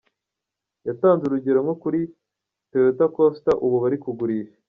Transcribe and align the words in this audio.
Yatanze 0.87 1.23
urugero 1.25 1.59
nko 1.65 1.75
kuri 1.81 1.99
“Toyota 2.69 3.05
Coaster” 3.15 3.55
ubu 3.65 3.77
bari 3.83 3.97
kugurisha. 4.03 4.55